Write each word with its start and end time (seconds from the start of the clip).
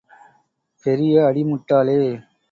பெரிய 0.85 1.25
அடி 1.25 1.43
முட்டாளே! 1.43 1.99